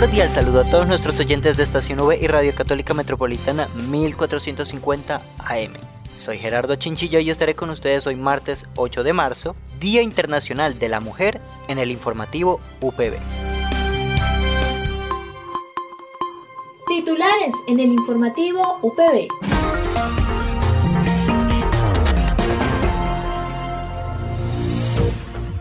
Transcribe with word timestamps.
Cordial 0.00 0.28
saludo 0.28 0.60
a 0.60 0.64
todos 0.64 0.86
nuestros 0.86 1.18
oyentes 1.20 1.56
de 1.56 1.62
Estación 1.62 1.98
V 2.02 2.18
y 2.20 2.26
Radio 2.26 2.54
Católica 2.54 2.92
Metropolitana 2.92 3.66
1450 3.88 5.22
AM. 5.38 5.72
Soy 6.18 6.36
Gerardo 6.36 6.76
Chinchillo 6.76 7.18
y 7.18 7.30
estaré 7.30 7.54
con 7.54 7.70
ustedes 7.70 8.06
hoy 8.06 8.14
martes 8.14 8.66
8 8.76 9.02
de 9.02 9.14
marzo, 9.14 9.56
Día 9.80 10.02
Internacional 10.02 10.78
de 10.78 10.90
la 10.90 11.00
Mujer, 11.00 11.40
en 11.68 11.78
el 11.78 11.90
informativo 11.90 12.60
UPB. 12.82 13.14
Titulares 16.88 17.54
en 17.66 17.80
el 17.80 17.92
informativo 17.92 18.78
UPB. 18.82 19.28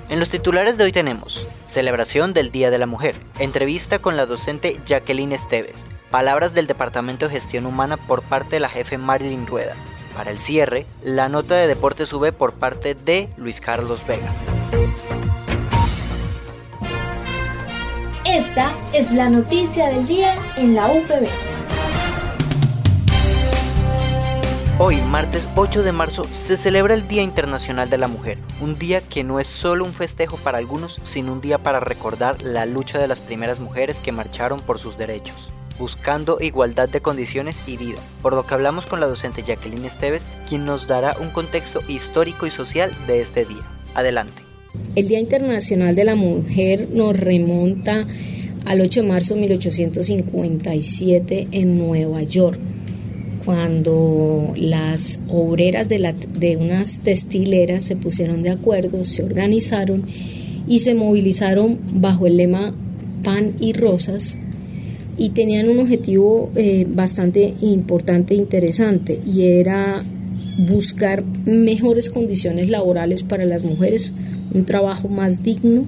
En 0.09 0.19
los 0.19 0.29
titulares 0.29 0.77
de 0.77 0.83
hoy 0.83 0.91
tenemos 0.91 1.44
Celebración 1.75 2.31
del 2.31 2.51
Día 2.51 2.71
de 2.71 2.77
la 2.77 2.85
Mujer, 2.85 3.15
entrevista 3.37 3.99
con 3.99 4.15
la 4.15 4.25
docente 4.25 4.79
Jacqueline 4.85 5.33
Esteves, 5.33 5.83
palabras 6.09 6.53
del 6.53 6.67
Departamento 6.67 7.25
de 7.25 7.33
Gestión 7.33 7.65
Humana 7.65 7.97
por 7.97 8.21
parte 8.21 8.51
de 8.51 8.59
la 8.61 8.69
jefe 8.69 8.97
Marilyn 8.97 9.45
Rueda. 9.45 9.75
Para 10.15 10.31
el 10.31 10.39
cierre, 10.39 10.85
la 11.03 11.27
nota 11.27 11.55
de 11.55 11.67
deporte 11.67 12.05
sube 12.05 12.31
por 12.31 12.53
parte 12.53 12.95
de 12.95 13.27
Luis 13.35 13.59
Carlos 13.59 14.07
Vega. 14.07 14.31
Esta 18.23 18.71
es 18.93 19.11
la 19.11 19.27
noticia 19.27 19.89
del 19.89 20.07
día 20.07 20.37
en 20.55 20.75
la 20.75 20.87
UPB. 20.87 21.27
Hoy, 24.77 24.97
martes 24.97 25.47
8 25.55 25.83
de 25.83 25.93
marzo, 25.93 26.25
se 26.33 26.57
celebra 26.57 26.95
el 26.95 27.07
Día 27.07 27.23
Internacional 27.23 27.89
de 27.89 27.97
la 27.97 28.09
Mujer, 28.09 28.37
un 28.59 28.77
día 28.77 28.99
que 28.99 29.23
no 29.23 29.39
es 29.39 29.47
solo 29.47 29.85
un 29.85 29.93
festejo 29.93 30.35
para 30.35 30.57
algunos, 30.57 30.99
sino 31.05 31.31
un 31.31 31.39
día 31.39 31.59
para 31.59 31.79
recordar 31.79 32.41
la 32.41 32.65
lucha 32.65 32.99
de 32.99 33.07
las 33.07 33.21
primeras 33.21 33.61
mujeres 33.61 33.99
que 33.99 34.11
marcharon 34.11 34.59
por 34.59 34.77
sus 34.77 34.97
derechos, 34.97 35.49
buscando 35.79 36.39
igualdad 36.41 36.89
de 36.89 36.99
condiciones 36.99 37.57
y 37.67 37.77
vida, 37.77 37.99
por 38.21 38.33
lo 38.33 38.45
que 38.45 38.53
hablamos 38.53 38.85
con 38.85 38.99
la 38.99 39.07
docente 39.07 39.43
Jacqueline 39.43 39.85
Esteves, 39.85 40.27
quien 40.45 40.65
nos 40.65 40.87
dará 40.87 41.15
un 41.21 41.29
contexto 41.29 41.79
histórico 41.87 42.45
y 42.45 42.51
social 42.51 42.91
de 43.07 43.21
este 43.21 43.45
día. 43.45 43.63
Adelante. 43.93 44.41
El 44.97 45.07
Día 45.07 45.21
Internacional 45.21 45.95
de 45.95 46.03
la 46.03 46.15
Mujer 46.15 46.89
nos 46.91 47.17
remonta 47.17 48.05
al 48.65 48.81
8 48.81 49.03
de 49.03 49.07
marzo 49.07 49.35
de 49.35 49.39
1857 49.39 51.47
en 51.51 51.77
Nueva 51.77 52.21
York 52.23 52.59
cuando 53.45 54.53
las 54.57 55.19
obreras 55.29 55.87
de, 55.87 55.99
la, 55.99 56.13
de 56.13 56.57
unas 56.57 56.99
textileras 57.01 57.83
se 57.83 57.95
pusieron 57.95 58.41
de 58.41 58.49
acuerdo, 58.49 59.05
se 59.05 59.23
organizaron 59.23 60.03
y 60.67 60.79
se 60.79 60.95
movilizaron 60.95 61.77
bajo 61.93 62.25
el 62.25 62.37
lema 62.37 62.73
pan 63.23 63.51
y 63.59 63.73
rosas 63.73 64.37
y 65.17 65.29
tenían 65.29 65.69
un 65.69 65.79
objetivo 65.79 66.49
eh, 66.55 66.85
bastante 66.89 67.53
importante 67.61 68.33
e 68.33 68.37
interesante 68.37 69.19
y 69.25 69.43
era 69.43 70.03
buscar 70.67 71.23
mejores 71.45 72.09
condiciones 72.09 72.69
laborales 72.69 73.23
para 73.23 73.45
las 73.45 73.63
mujeres, 73.63 74.11
un 74.53 74.65
trabajo 74.65 75.07
más 75.07 75.43
digno, 75.43 75.85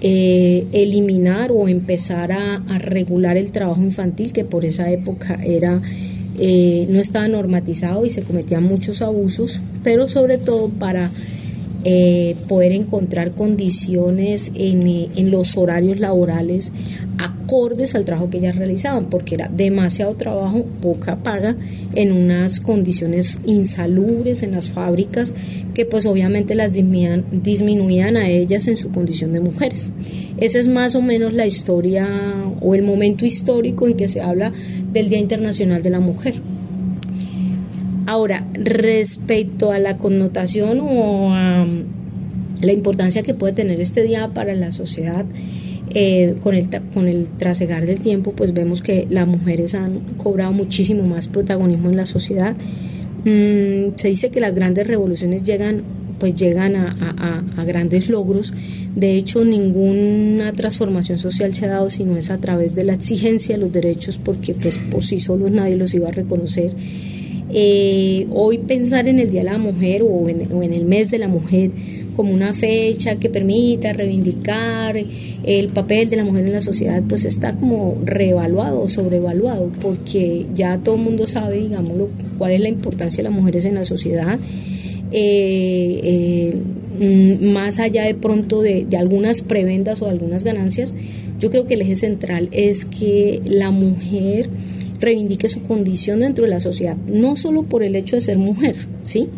eh, 0.00 0.66
eliminar 0.72 1.52
o 1.52 1.68
empezar 1.68 2.32
a, 2.32 2.56
a 2.56 2.78
regular 2.78 3.36
el 3.36 3.52
trabajo 3.52 3.82
infantil 3.82 4.32
que 4.32 4.44
por 4.44 4.64
esa 4.64 4.90
época 4.90 5.38
era 5.44 5.80
eh, 6.38 6.86
no 6.88 6.98
estaba 6.98 7.28
normatizado 7.28 8.04
y 8.04 8.10
se 8.10 8.22
cometían 8.22 8.64
muchos 8.64 9.02
abusos, 9.02 9.60
pero 9.82 10.08
sobre 10.08 10.38
todo 10.38 10.68
para 10.68 11.10
eh, 11.84 12.36
poder 12.48 12.72
encontrar 12.72 13.32
condiciones 13.32 14.52
en, 14.54 14.86
en, 14.86 15.30
los 15.30 15.56
horarios 15.56 15.98
laborales 15.98 16.72
acordes 17.18 17.94
al 17.94 18.04
trabajo 18.04 18.30
que 18.30 18.38
ellas 18.38 18.56
realizaban, 18.56 19.06
porque 19.06 19.34
era 19.34 19.48
demasiado 19.48 20.14
trabajo, 20.14 20.64
poca 20.80 21.16
paga, 21.16 21.56
en 21.94 22.12
unas 22.12 22.60
condiciones 22.60 23.40
insalubres 23.44 24.42
en 24.42 24.52
las 24.52 24.70
fábricas 24.70 25.34
que 25.74 25.84
pues 25.84 26.06
obviamente 26.06 26.54
las 26.54 26.72
disminuían, 26.72 27.24
disminuían 27.32 28.16
a 28.16 28.28
ellas 28.28 28.68
en 28.68 28.76
su 28.76 28.90
condición 28.90 29.32
de 29.32 29.40
mujeres. 29.40 29.90
Esa 30.38 30.58
es 30.58 30.68
más 30.68 30.94
o 30.94 31.02
menos 31.02 31.32
la 31.32 31.46
historia 31.46 32.06
o 32.60 32.74
el 32.74 32.82
momento 32.82 33.24
histórico 33.24 33.86
en 33.86 33.96
que 33.96 34.08
se 34.08 34.20
habla 34.20 34.52
del 34.92 35.08
Día 35.08 35.18
Internacional 35.18 35.82
de 35.82 35.90
la 35.90 36.00
Mujer. 36.00 36.51
Ahora, 38.12 38.46
respecto 38.52 39.72
a 39.72 39.78
la 39.78 39.96
connotación 39.96 40.80
o 40.82 41.32
a 41.32 41.66
la 42.60 42.72
importancia 42.72 43.22
que 43.22 43.32
puede 43.32 43.54
tener 43.54 43.80
este 43.80 44.02
día 44.02 44.28
para 44.34 44.54
la 44.54 44.70
sociedad, 44.70 45.24
eh, 45.94 46.34
con, 46.42 46.54
el, 46.54 46.68
con 46.92 47.08
el 47.08 47.28
trasegar 47.38 47.86
del 47.86 48.00
tiempo, 48.00 48.32
pues 48.32 48.52
vemos 48.52 48.82
que 48.82 49.06
las 49.08 49.26
mujeres 49.26 49.74
han 49.74 50.00
cobrado 50.18 50.52
muchísimo 50.52 51.04
más 51.06 51.26
protagonismo 51.26 51.88
en 51.88 51.96
la 51.96 52.04
sociedad. 52.04 52.54
Mm, 53.24 53.96
se 53.96 54.08
dice 54.08 54.28
que 54.28 54.40
las 54.40 54.54
grandes 54.54 54.86
revoluciones 54.86 55.42
llegan 55.42 55.80
pues 56.18 56.34
llegan 56.34 56.76
a, 56.76 57.42
a, 57.56 57.64
grandes 57.64 58.10
logros. 58.10 58.52
De 58.94 59.16
hecho, 59.16 59.42
ninguna 59.42 60.52
transformación 60.52 61.16
social 61.16 61.54
se 61.54 61.64
ha 61.64 61.68
dado 61.68 61.88
sino 61.88 62.18
es 62.18 62.30
a 62.30 62.36
través 62.36 62.74
de 62.74 62.84
la 62.84 62.92
exigencia 62.92 63.56
de 63.56 63.62
los 63.62 63.72
derechos, 63.72 64.18
porque 64.22 64.52
pues 64.52 64.78
por 64.78 65.02
sí 65.02 65.18
solos 65.18 65.50
nadie 65.50 65.76
los 65.76 65.94
iba 65.94 66.08
a 66.08 66.12
reconocer. 66.12 66.76
Eh, 67.54 68.26
hoy 68.30 68.58
pensar 68.58 69.08
en 69.08 69.18
el 69.18 69.30
Día 69.30 69.40
de 69.40 69.50
la 69.50 69.58
Mujer 69.58 70.02
o 70.02 70.26
en, 70.28 70.72
el 70.72 70.84
mes 70.86 71.10
de 71.10 71.18
la 71.18 71.28
mujer 71.28 71.70
como 72.16 72.32
una 72.32 72.54
fecha 72.54 73.16
que 73.16 73.28
permita 73.28 73.92
reivindicar 73.92 74.96
el 75.44 75.68
papel 75.68 76.08
de 76.08 76.16
la 76.16 76.24
mujer 76.24 76.46
en 76.46 76.52
la 76.52 76.62
sociedad, 76.62 77.02
pues 77.06 77.26
está 77.26 77.54
como 77.54 77.98
reevaluado 78.04 78.80
o 78.80 78.88
sobrevaluado, 78.88 79.70
porque 79.82 80.46
ya 80.54 80.78
todo 80.78 80.94
el 80.94 81.02
mundo 81.02 81.26
sabe, 81.26 81.58
digámoslo, 81.58 82.08
cuál 82.38 82.52
es 82.52 82.60
la 82.60 82.68
importancia 82.68 83.18
de 83.18 83.24
las 83.24 83.32
mujeres 83.32 83.66
en 83.66 83.74
la 83.74 83.84
sociedad. 83.84 84.38
Eh, 85.10 86.00
eh, 86.02 86.54
mm, 87.00 87.52
más 87.52 87.80
allá 87.80 88.04
de 88.04 88.14
pronto 88.14 88.62
de, 88.62 88.86
de 88.86 88.96
algunas 88.96 89.42
prebendas 89.42 90.00
o 90.00 90.06
algunas 90.06 90.44
ganancias, 90.44 90.94
yo 91.38 91.50
creo 91.50 91.66
que 91.66 91.74
el 91.74 91.82
eje 91.82 91.96
central 91.96 92.48
es 92.50 92.86
que 92.86 93.42
la 93.44 93.70
mujer 93.70 94.48
reivindique 95.02 95.48
su 95.48 95.62
condición 95.62 96.20
dentro 96.20 96.44
de 96.44 96.50
la 96.50 96.60
sociedad, 96.60 96.96
no 97.06 97.36
solo 97.36 97.64
por 97.64 97.82
el 97.82 97.96
hecho 97.96 98.16
de 98.16 98.22
ser 98.22 98.38
mujer, 98.38 98.76
¿sí? 99.04 99.28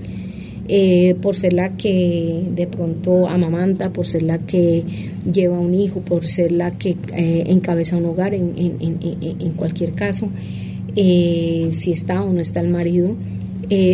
Eh, 0.66 1.14
por 1.20 1.36
ser 1.36 1.52
la 1.52 1.76
que 1.76 2.42
de 2.54 2.66
pronto 2.66 3.28
amamanta, 3.28 3.90
por 3.90 4.06
ser 4.06 4.22
la 4.22 4.38
que 4.38 4.82
lleva 5.30 5.58
un 5.58 5.74
hijo, 5.74 6.00
por 6.00 6.26
ser 6.26 6.52
la 6.52 6.70
que 6.70 6.96
eh, 7.14 7.44
encabeza 7.48 7.98
un 7.98 8.06
hogar 8.06 8.32
en, 8.32 8.54
en, 8.56 9.52
cualquier 9.56 9.92
caso, 9.92 10.30
eh, 10.96 11.70
si 11.74 11.92
está 11.92 12.22
o 12.22 12.32
no 12.32 12.40
está 12.40 12.60
el 12.60 12.68
marido, 12.68 13.14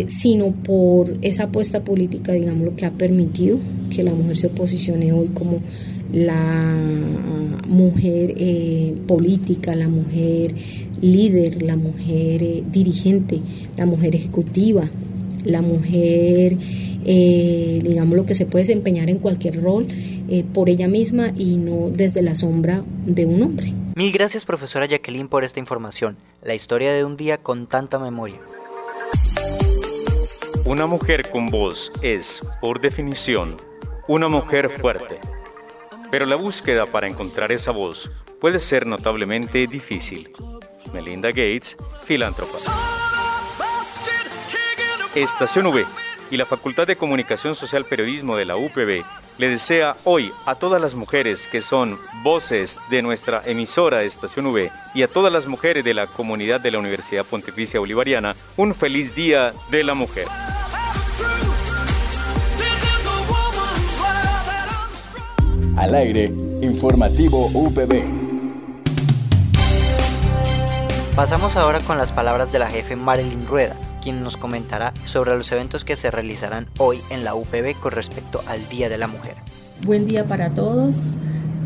sino 0.07 0.51
por 0.51 1.17
esa 1.21 1.43
apuesta 1.43 1.83
política, 1.83 2.33
digamos, 2.33 2.65
lo 2.65 2.75
que 2.75 2.85
ha 2.85 2.91
permitido 2.91 3.57
que 3.93 4.03
la 4.03 4.13
mujer 4.13 4.37
se 4.37 4.49
posicione 4.49 5.11
hoy 5.11 5.29
como 5.29 5.59
la 6.13 6.77
mujer 7.67 8.35
política, 9.07 9.75
la 9.75 9.87
mujer 9.87 10.53
líder, 11.01 11.61
la 11.63 11.75
mujer 11.75 12.63
dirigente, 12.71 13.39
la 13.77 13.85
mujer 13.85 14.15
ejecutiva, 14.15 14.89
la 15.43 15.61
mujer, 15.61 16.57
eh, 17.05 17.81
digamos, 17.83 18.15
lo 18.15 18.25
que 18.25 18.35
se 18.35 18.45
puede 18.45 18.63
desempeñar 18.63 19.09
en 19.09 19.17
cualquier 19.17 19.61
rol 19.61 19.87
eh, 19.89 20.43
por 20.53 20.69
ella 20.69 20.87
misma 20.87 21.31
y 21.35 21.57
no 21.57 21.89
desde 21.89 22.21
la 22.21 22.35
sombra 22.35 22.83
de 23.05 23.25
un 23.25 23.41
hombre. 23.41 23.73
Mil 23.95 24.11
gracias, 24.11 24.45
profesora 24.45 24.85
Jacqueline, 24.85 25.27
por 25.27 25.43
esta 25.43 25.59
información. 25.59 26.17
La 26.41 26.55
historia 26.55 26.93
de 26.93 27.03
un 27.03 27.17
día 27.17 27.37
con 27.37 27.67
tanta 27.67 27.99
memoria. 27.99 28.39
Una 30.63 30.85
mujer 30.85 31.29
con 31.29 31.47
voz 31.47 31.91
es, 32.01 32.41
por 32.61 32.79
definición, 32.79 33.57
una 34.07 34.27
mujer 34.27 34.69
fuerte. 34.69 35.19
Pero 36.09 36.25
la 36.25 36.35
búsqueda 36.35 36.85
para 36.85 37.07
encontrar 37.07 37.51
esa 37.51 37.71
voz 37.71 38.09
puede 38.39 38.59
ser 38.59 38.85
notablemente 38.87 39.67
difícil. 39.67 40.29
Melinda 40.93 41.29
Gates, 41.29 41.75
filántropa. 42.05 42.57
Estación 45.15 45.67
V, 45.67 45.85
y 46.31 46.37
la 46.37 46.45
Facultad 46.45 46.87
de 46.87 46.95
Comunicación 46.95 47.55
Social 47.55 47.83
Periodismo 47.85 48.37
de 48.37 48.45
la 48.45 48.55
UPB 48.55 49.03
le 49.37 49.49
desea 49.49 49.95
hoy 50.05 50.31
a 50.45 50.55
todas 50.55 50.81
las 50.81 50.95
mujeres 50.95 51.47
que 51.47 51.61
son 51.61 51.99
voces 52.23 52.79
de 52.89 53.01
nuestra 53.01 53.41
emisora 53.45 54.03
Estación 54.03 54.45
V 54.47 54.71
y 54.93 55.03
a 55.03 55.07
todas 55.07 55.31
las 55.31 55.45
mujeres 55.45 55.83
de 55.83 55.93
la 55.93 56.07
comunidad 56.07 56.61
de 56.61 56.71
la 56.71 56.79
Universidad 56.79 57.25
Pontificia 57.25 57.79
Bolivariana 57.79 58.35
un 58.55 58.73
feliz 58.73 59.13
Día 59.13 59.53
de 59.69 59.83
la 59.83 59.93
Mujer. 59.93 60.27
Al 65.77 65.95
aire, 65.95 66.25
informativo 66.61 67.47
UPB. 67.47 68.20
Pasamos 71.15 71.57
ahora 71.57 71.81
con 71.81 71.97
las 71.97 72.13
palabras 72.13 72.53
de 72.53 72.59
la 72.59 72.69
jefe 72.69 72.95
Marilyn 72.95 73.45
Rueda, 73.45 73.75
quien 74.01 74.23
nos 74.23 74.37
comentará 74.37 74.93
sobre 75.05 75.35
los 75.35 75.51
eventos 75.51 75.83
que 75.83 75.97
se 75.97 76.09
realizarán 76.09 76.67
hoy 76.77 77.01
en 77.09 77.25
la 77.25 77.35
UPB 77.35 77.77
con 77.81 77.91
respecto 77.91 78.41
al 78.47 78.67
Día 78.69 78.87
de 78.87 78.97
la 78.97 79.07
Mujer. 79.07 79.35
Buen 79.83 80.05
día 80.05 80.23
para 80.23 80.51
todos. 80.51 81.17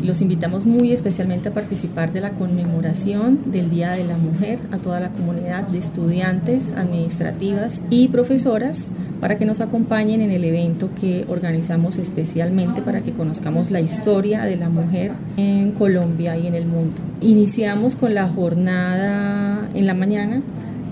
Los 0.02 0.20
invitamos 0.20 0.66
muy 0.66 0.92
especialmente 0.92 1.50
a 1.50 1.54
participar 1.54 2.12
de 2.12 2.20
la 2.20 2.30
conmemoración 2.30 3.52
del 3.52 3.70
Día 3.70 3.92
de 3.92 4.02
la 4.02 4.16
Mujer 4.16 4.58
a 4.72 4.78
toda 4.78 4.98
la 4.98 5.10
comunidad 5.10 5.62
de 5.62 5.78
estudiantes, 5.78 6.72
administrativas 6.72 7.84
y 7.88 8.08
profesoras 8.08 8.90
para 9.20 9.38
que 9.38 9.44
nos 9.44 9.60
acompañen 9.60 10.20
en 10.20 10.30
el 10.30 10.44
evento 10.44 10.90
que 11.00 11.24
organizamos 11.28 11.98
especialmente 11.98 12.82
para 12.82 13.00
que 13.00 13.12
conozcamos 13.12 13.70
la 13.70 13.80
historia 13.80 14.44
de 14.44 14.56
la 14.56 14.68
mujer 14.68 15.12
en 15.36 15.72
Colombia 15.72 16.36
y 16.36 16.46
en 16.46 16.54
el 16.54 16.66
mundo. 16.66 17.00
Iniciamos 17.20 17.96
con 17.96 18.14
la 18.14 18.28
jornada 18.28 19.68
en 19.74 19.86
la 19.86 19.94
mañana 19.94 20.42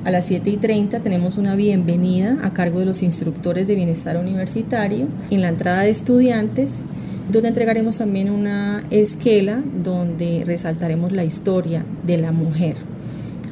a 0.05 0.11
las 0.11 0.26
7 0.26 0.50
y 0.50 0.56
30 0.59 1.00
tenemos 1.00 1.38
una 1.38 1.56
bienvenida 1.56 2.37
a 2.43 2.53
cargo 2.53 2.79
de 2.79 2.85
los 2.85 3.03
instructores 3.03 3.67
de 3.67 3.75
bienestar 3.75 4.19
universitario 4.19 5.09
en 5.31 5.41
la 5.41 5.49
entrada 5.49 5.81
de 5.81 5.91
estudiantes 5.91 6.85
donde 7.31 7.49
entregaremos 7.49 7.99
también 7.99 8.29
una 8.29 8.85
esquela 8.91 9.62
donde 9.82 10.44
resaltaremos 10.44 11.12
la 11.12 11.25
historia 11.25 11.87
de 12.06 12.19
la 12.19 12.32
mujer. 12.32 12.76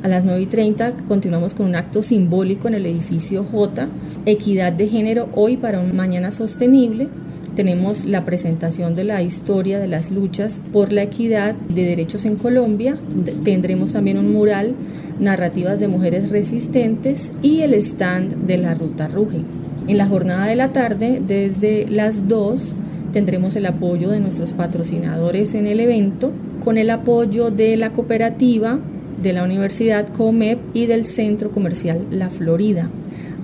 A 0.02 0.08
las 0.08 0.24
9 0.24 0.42
y 0.42 0.46
30 0.46 0.94
continuamos 1.06 1.54
con 1.54 1.66
un 1.66 1.76
acto 1.76 2.02
simbólico 2.02 2.66
en 2.66 2.74
el 2.74 2.86
edificio 2.86 3.44
J, 3.44 3.86
Equidad 4.26 4.72
de 4.72 4.88
Género 4.88 5.28
hoy 5.32 5.56
para 5.56 5.78
un 5.78 5.94
mañana 5.94 6.32
sostenible. 6.32 7.06
Tenemos 7.54 8.04
la 8.04 8.24
presentación 8.24 8.96
de 8.96 9.04
la 9.04 9.22
historia 9.22 9.78
de 9.78 9.86
las 9.86 10.10
luchas 10.10 10.60
por 10.72 10.90
la 10.90 11.04
equidad 11.04 11.54
de 11.54 11.84
derechos 11.84 12.24
en 12.24 12.34
Colombia. 12.34 12.96
Tendremos 13.44 13.92
también 13.92 14.18
un 14.18 14.32
mural, 14.32 14.74
narrativas 15.20 15.78
de 15.78 15.86
mujeres 15.86 16.30
resistentes 16.30 17.30
y 17.40 17.60
el 17.60 17.72
stand 17.74 18.46
de 18.46 18.58
la 18.58 18.74
Ruta 18.74 19.06
Ruge. 19.06 19.42
En 19.86 19.98
la 19.98 20.08
jornada 20.08 20.46
de 20.46 20.56
la 20.56 20.72
tarde, 20.72 21.22
desde 21.24 21.86
las 21.86 22.26
2, 22.26 22.74
tendremos 23.12 23.54
el 23.54 23.66
apoyo 23.66 24.10
de 24.10 24.18
nuestros 24.18 24.52
patrocinadores 24.52 25.54
en 25.54 25.68
el 25.68 25.78
evento, 25.78 26.32
con 26.64 26.76
el 26.76 26.90
apoyo 26.90 27.52
de 27.52 27.76
la 27.76 27.92
cooperativa, 27.92 28.80
de 29.22 29.32
la 29.32 29.44
Universidad 29.44 30.08
COMEP 30.08 30.58
y 30.74 30.86
del 30.86 31.04
Centro 31.04 31.52
Comercial 31.52 32.06
La 32.10 32.28
Florida. 32.28 32.90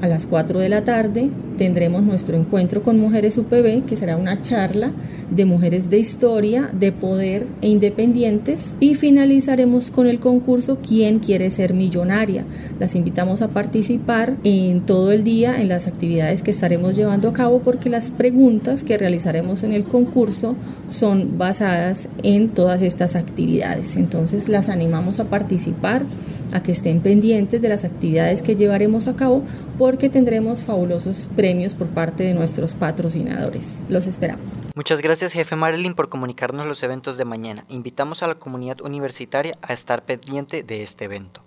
A 0.01 0.09
las 0.09 0.27
4 0.27 0.59
de 0.59 0.69
la 0.69 0.85
tarde 0.85 1.31
tendremos 1.59 2.03
nuestro 2.03 2.37
encuentro 2.37 2.83
con 2.83 2.99
Mujeres 2.99 3.37
UPB, 3.37 3.85
que 3.85 3.97
será 3.97 4.17
una 4.17 4.41
charla 4.41 4.93
de 5.31 5.45
mujeres 5.45 5.91
de 5.91 5.99
historia, 5.99 6.71
de 6.73 6.93
poder 6.93 7.47
e 7.61 7.69
independientes. 7.69 8.77
Y 8.81 8.95
finalizaremos 8.95 9.91
con 9.91 10.07
el 10.07 10.21
concurso 10.21 10.79
¿Quién 10.81 11.19
quiere 11.19 11.51
ser 11.51 11.75
millonaria? 11.75 12.45
Las 12.79 12.95
invitamos 12.95 13.43
a 13.43 13.49
participar 13.49 14.37
en 14.45 14.83
todo 14.83 15.13
el 15.13 15.25
día 15.25 15.61
en 15.61 15.69
las 15.69 15.87
actividades 15.87 16.43
que 16.43 16.51
estaremos 16.51 16.97
llevando 16.97 17.29
a 17.29 17.33
cabo 17.33 17.59
porque 17.59 17.91
las 17.91 18.11
preguntas 18.11 18.85
que 18.85 18.97
realizaremos 18.97 19.65
en 19.65 19.73
el 19.73 19.85
concurso 19.85 20.55
son 20.89 21.37
basadas 21.37 22.09
en 22.23 22.49
todas 22.49 22.81
estas 22.81 23.17
actividades. 23.17 23.97
Entonces 23.97 24.49
las 24.49 24.69
animamos 24.69 25.19
a 25.19 25.25
participar, 25.25 26.05
a 26.53 26.63
que 26.63 26.73
estén 26.73 27.01
pendientes 27.01 27.61
de 27.61 27.69
las 27.69 27.85
actividades 27.85 28.41
que 28.43 28.57
llevaremos 28.57 29.07
a 29.09 29.17
cabo 29.17 29.43
porque 29.77 30.09
tendremos 30.09 30.65
fabulosos 30.65 31.29
premios 31.37 31.48
por 31.77 31.89
parte 31.89 32.25
de 32.25 32.35
nuestros 32.35 32.75
patrocinadores. 32.75 33.81
Los 33.89 34.07
esperamos. 34.07 34.61
Muchas 34.75 35.01
gracias, 35.01 35.33
jefe 35.33 35.57
Marilyn, 35.57 35.95
por 35.95 36.11
comunicarnos 36.11 36.67
los 36.67 36.83
eventos 36.83 37.17
de 37.17 37.25
mañana. 37.25 37.65
Invitamos 37.69 38.23
a 38.23 38.27
la 38.27 38.35
comunidad 38.35 38.83
universitaria 38.83 39.57
a 39.63 39.73
estar 39.73 40.05
pendiente 40.05 40.63
de 40.63 40.83
este 40.83 41.07
evento. 41.07 41.43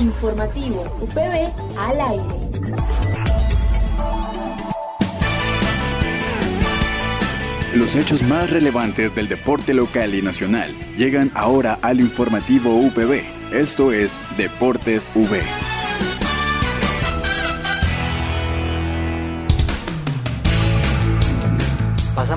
Informativo 0.00 0.82
UPB 1.00 1.52
al 1.78 2.00
aire. 2.00 2.52
Los 7.74 7.94
hechos 7.94 8.22
más 8.24 8.50
relevantes 8.50 9.14
del 9.14 9.28
deporte 9.28 9.72
local 9.72 10.16
y 10.16 10.20
nacional 10.20 10.74
llegan 10.96 11.30
ahora 11.34 11.78
al 11.80 12.00
informativo 12.00 12.76
UPB. 12.76 13.22
Esto 13.52 13.92
es 13.92 14.16
Deportes 14.36 15.06
V. 15.14 15.40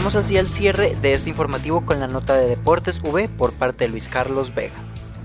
Pasamos 0.05 0.23
así 0.23 0.37
al 0.37 0.49
cierre 0.49 0.95
de 1.01 1.13
este 1.13 1.31
informativo 1.31 1.83
con 1.83 1.99
la 1.99 2.05
nota 2.05 2.37
de 2.37 2.45
Deportes 2.47 3.01
V 3.03 3.27
por 3.27 3.53
parte 3.53 3.85
de 3.85 3.89
Luis 3.89 4.07
Carlos 4.07 4.53
Vega. 4.53 4.75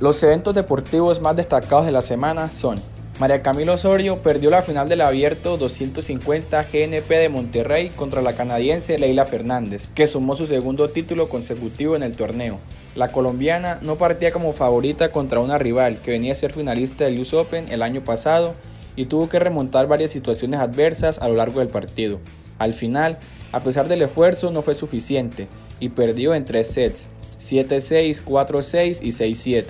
Los 0.01 0.23
eventos 0.23 0.55
deportivos 0.55 1.21
más 1.21 1.37
destacados 1.37 1.85
de 1.85 1.93
la 1.93 2.01
semana 2.01 2.51
son 2.51 2.81
María 3.19 3.43
Camilo 3.43 3.75
Osorio 3.75 4.17
perdió 4.23 4.49
la 4.49 4.63
final 4.63 4.89
del 4.89 5.03
abierto 5.03 5.59
250 5.59 6.63
GNP 6.73 7.11
de 7.11 7.29
Monterrey 7.29 7.91
contra 7.91 8.23
la 8.23 8.33
canadiense 8.33 8.99
Leila 8.99 9.27
Fernández, 9.27 9.87
que 9.95 10.07
sumó 10.07 10.35
su 10.35 10.47
segundo 10.47 10.89
título 10.89 11.29
consecutivo 11.29 11.95
en 11.95 12.03
el 12.03 12.17
torneo. 12.17 12.59
La 12.97 13.09
colombiana 13.09 13.81
no 13.83 13.97
partía 13.97 14.33
como 14.33 14.55
favorita 14.55 15.11
contra 15.11 15.41
una 15.41 15.59
rival 15.59 15.99
que 15.99 16.13
venía 16.13 16.33
a 16.33 16.37
ser 16.37 16.55
finalista 16.55 17.05
del 17.05 17.21
US 17.21 17.35
Open 17.35 17.71
el 17.71 17.83
año 17.83 18.01
pasado 18.01 18.55
y 18.97 19.05
tuvo 19.05 19.29
que 19.29 19.41
remontar 19.41 19.89
varias 19.89 20.11
situaciones 20.11 20.59
adversas 20.59 21.19
a 21.19 21.29
lo 21.29 21.35
largo 21.35 21.59
del 21.61 21.69
partido. 21.69 22.19
Al 22.59 22.73
final, 22.73 23.19
a 23.53 23.61
pesar 23.61 23.89
del 23.89 24.03
esfuerzo, 24.03 24.51
no 24.51 24.63
fue 24.63 24.75
suficiente 24.75 25.49
y 25.81 25.89
perdió 25.89 26.35
en 26.35 26.45
tres 26.45 26.69
sets, 26.69 27.09
7-6, 27.41 28.23
4-6 28.25 29.01
y 29.03 29.11
6-7. 29.11 29.65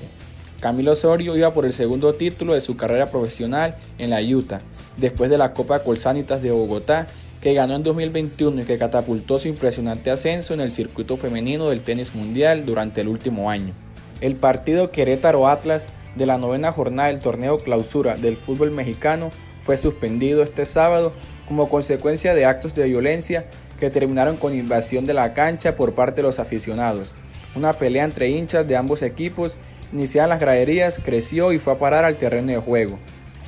Camilo 0.61 0.93
Osorio 0.93 1.37
iba 1.37 1.55
por 1.55 1.65
el 1.65 1.73
segundo 1.73 2.13
título 2.15 2.53
de 2.53 2.61
su 2.61 2.77
carrera 2.77 3.11
profesional 3.11 3.77
en 3.99 4.11
la 4.11 4.21
Utah, 4.21 4.61
después 4.99 5.31
de 5.31 5.39
la 5.39 5.55
Copa 5.55 5.79
Colsanitas 5.79 6.43
de 6.43 6.51
Bogotá, 6.51 7.07
que 7.41 7.55
ganó 7.55 7.75
en 7.75 7.83
2021 7.83 8.61
y 8.61 8.65
que 8.65 8.77
catapultó 8.77 9.39
su 9.39 9.49
impresionante 9.49 10.11
ascenso 10.11 10.53
en 10.53 10.61
el 10.61 10.73
circuito 10.73 11.17
femenino 11.17 11.71
del 11.71 11.81
tenis 11.81 12.15
mundial 12.15 12.67
durante 12.67 13.01
el 13.01 13.09
último 13.09 13.51
año. 13.51 13.73
El 14.21 14.37
partido 14.37 14.91
Querétaro 14.91 15.49
Atlas 15.49 15.89
de 16.17 16.27
la 16.27 16.37
novena 16.37 16.73
jornada 16.73 17.09
del 17.09 17.21
torneo 17.21 17.59
clausura 17.59 18.17
del 18.17 18.37
fútbol 18.37 18.71
mexicano 18.73 19.31
fue 19.63 19.79
suspendido 19.79 20.43
este 20.43 20.67
sábado 20.67 21.13
como 21.49 21.69
consecuencia 21.69 22.35
de 22.35 22.45
actos 22.45 22.75
de 22.75 22.85
violencia 22.85 23.47
que 23.81 23.91
terminaron 23.91 24.37
con 24.37 24.55
invasión 24.55 25.07
de 25.07 25.15
la 25.15 25.33
cancha 25.33 25.75
por 25.75 25.95
parte 25.95 26.17
de 26.17 26.29
los 26.29 26.39
aficionados. 26.39 27.17
Una 27.57 27.73
pelea 27.73 28.05
entre 28.05 28.29
hinchas 28.29 28.69
de 28.69 28.77
ambos 28.77 29.03
equipos 29.03 29.57
iniciada 29.93 30.27
en 30.27 30.31
las 30.31 30.41
graderías 30.41 31.01
creció 31.03 31.51
y 31.51 31.59
fue 31.59 31.73
a 31.73 31.79
parar 31.79 32.05
al 32.05 32.19
terreno 32.19 32.53
de 32.53 32.59
juego. 32.59 32.99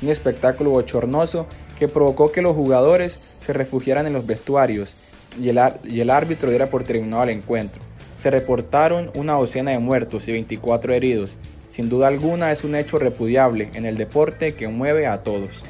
Un 0.00 0.08
espectáculo 0.08 0.70
bochornoso 0.70 1.46
que 1.78 1.86
provocó 1.86 2.32
que 2.32 2.42
los 2.42 2.56
jugadores 2.56 3.20
se 3.38 3.52
refugiaran 3.52 4.06
en 4.06 4.14
los 4.14 4.26
vestuarios 4.26 4.96
y 5.40 5.50
el, 5.50 5.60
y 5.84 6.00
el 6.00 6.10
árbitro 6.10 6.50
diera 6.50 6.68
por 6.68 6.82
terminado 6.82 7.22
el 7.22 7.30
encuentro. 7.30 7.82
Se 8.14 8.30
reportaron 8.30 9.10
una 9.14 9.34
docena 9.34 9.70
de 9.70 9.78
muertos 9.78 10.28
y 10.28 10.32
24 10.32 10.94
heridos. 10.94 11.38
Sin 11.68 11.88
duda 11.88 12.08
alguna 12.08 12.52
es 12.52 12.64
un 12.64 12.74
hecho 12.74 12.98
repudiable 12.98 13.70
en 13.74 13.86
el 13.86 13.96
deporte 13.96 14.54
que 14.54 14.68
mueve 14.68 15.06
a 15.06 15.22
todos. 15.22 15.64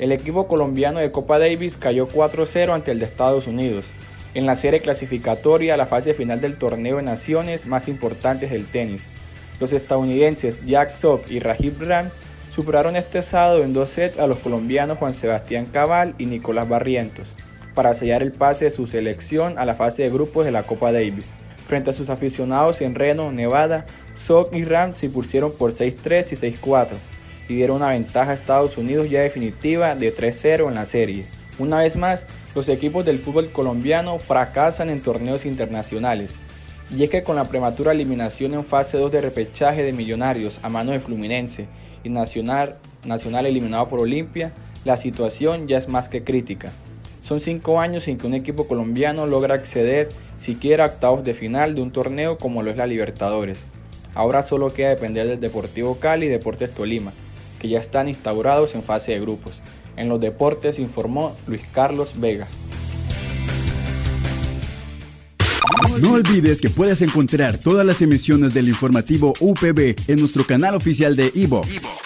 El 0.00 0.12
equipo 0.12 0.48
colombiano 0.48 0.98
de 0.98 1.10
Copa 1.10 1.38
Davis 1.38 1.76
cayó 1.76 2.08
4-0 2.08 2.72
ante 2.72 2.90
el 2.90 3.00
de 3.00 3.04
Estados 3.04 3.46
Unidos, 3.46 3.90
en 4.32 4.46
la 4.46 4.56
serie 4.56 4.80
clasificatoria 4.80 5.74
a 5.74 5.76
la 5.76 5.84
fase 5.84 6.14
final 6.14 6.40
del 6.40 6.56
torneo 6.56 6.96
de 6.96 7.02
naciones 7.02 7.66
más 7.66 7.86
importantes 7.86 8.50
del 8.50 8.64
tenis. 8.64 9.08
Los 9.60 9.74
estadounidenses 9.74 10.64
Jack 10.64 10.94
Sock 10.94 11.30
y 11.30 11.38
Rajib 11.38 11.82
Ram 11.82 12.08
superaron 12.48 12.96
este 12.96 13.22
sábado 13.22 13.62
en 13.62 13.74
dos 13.74 13.90
sets 13.90 14.18
a 14.18 14.26
los 14.26 14.38
colombianos 14.38 14.96
Juan 14.96 15.12
Sebastián 15.12 15.66
Cabal 15.66 16.14
y 16.16 16.24
Nicolás 16.24 16.66
Barrientos 16.66 17.36
para 17.74 17.92
sellar 17.92 18.22
el 18.22 18.32
pase 18.32 18.64
de 18.64 18.70
su 18.70 18.86
selección 18.86 19.58
a 19.58 19.66
la 19.66 19.74
fase 19.74 20.04
de 20.04 20.10
grupos 20.10 20.46
de 20.46 20.50
la 20.50 20.62
Copa 20.62 20.92
Davis. 20.92 21.34
Frente 21.68 21.90
a 21.90 21.92
sus 21.92 22.08
aficionados 22.08 22.80
en 22.80 22.94
Reno, 22.94 23.32
Nevada, 23.32 23.84
Sock 24.14 24.54
y 24.54 24.64
Ram 24.64 24.94
se 24.94 25.10
pusieron 25.10 25.52
por 25.52 25.72
6-3 25.72 26.32
y 26.32 26.52
6-4 26.56 26.96
y 27.50 27.64
una 27.64 27.88
ventaja 27.88 28.30
a 28.30 28.34
Estados 28.34 28.78
Unidos 28.78 29.10
ya 29.10 29.22
definitiva 29.22 29.96
de 29.96 30.14
3-0 30.14 30.68
en 30.68 30.74
la 30.76 30.86
serie. 30.86 31.24
Una 31.58 31.80
vez 31.80 31.96
más, 31.96 32.26
los 32.54 32.68
equipos 32.68 33.04
del 33.04 33.18
fútbol 33.18 33.50
colombiano 33.50 34.20
fracasan 34.20 34.88
en 34.88 35.00
torneos 35.00 35.44
internacionales. 35.44 36.38
Y 36.96 37.02
es 37.02 37.10
que 37.10 37.24
con 37.24 37.34
la 37.34 37.48
prematura 37.48 37.90
eliminación 37.90 38.54
en 38.54 38.64
fase 38.64 38.98
2 38.98 39.10
de 39.10 39.20
repechaje 39.20 39.82
de 39.82 39.92
Millonarios 39.92 40.60
a 40.62 40.68
mano 40.68 40.92
de 40.92 41.00
Fluminense 41.00 41.66
y 42.04 42.08
Nacional, 42.08 42.76
Nacional 43.04 43.46
eliminado 43.46 43.88
por 43.88 43.98
Olimpia, 43.98 44.52
la 44.84 44.96
situación 44.96 45.66
ya 45.66 45.76
es 45.76 45.88
más 45.88 46.08
que 46.08 46.22
crítica. 46.22 46.70
Son 47.18 47.40
cinco 47.40 47.80
años 47.80 48.04
sin 48.04 48.16
que 48.16 48.28
un 48.28 48.34
equipo 48.34 48.68
colombiano 48.68 49.26
logra 49.26 49.56
acceder 49.56 50.08
siquiera 50.36 50.84
a 50.84 50.86
octavos 50.86 51.24
de 51.24 51.34
final 51.34 51.74
de 51.74 51.82
un 51.82 51.90
torneo 51.90 52.38
como 52.38 52.62
lo 52.62 52.70
es 52.70 52.76
la 52.76 52.86
Libertadores. 52.86 53.66
Ahora 54.14 54.44
solo 54.44 54.72
queda 54.72 54.90
depender 54.90 55.26
del 55.26 55.40
Deportivo 55.40 55.96
Cali 55.96 56.26
y 56.26 56.28
Deportes 56.28 56.72
Tolima, 56.72 57.12
que 57.60 57.68
ya 57.68 57.78
están 57.78 58.08
instaurados 58.08 58.74
en 58.74 58.82
fase 58.82 59.12
de 59.12 59.20
grupos. 59.20 59.60
En 59.96 60.08
los 60.08 60.20
deportes 60.20 60.78
informó 60.80 61.36
Luis 61.46 61.62
Carlos 61.72 62.14
Vega. 62.18 62.48
No 66.00 66.14
olvides 66.14 66.60
que 66.60 66.70
puedes 66.70 67.02
encontrar 67.02 67.58
todas 67.58 67.84
las 67.84 68.00
emisiones 68.00 68.54
del 68.54 68.68
informativo 68.68 69.34
UPB 69.38 69.94
en 70.08 70.18
nuestro 70.18 70.46
canal 70.46 70.74
oficial 70.74 71.14
de 71.14 71.30
iVox, 71.34 71.68